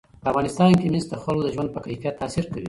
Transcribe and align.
په 0.21 0.27
افغانستان 0.31 0.69
کې 0.79 0.87
مس 0.93 1.05
د 1.09 1.13
خلکو 1.23 1.45
د 1.45 1.47
ژوند 1.55 1.69
په 1.73 1.79
کیفیت 1.85 2.13
تاثیر 2.21 2.45
کوي. 2.51 2.59